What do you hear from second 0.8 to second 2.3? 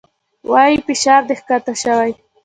فشار دې کښته شوى.